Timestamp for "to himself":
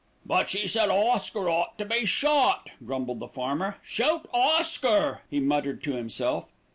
5.83-6.45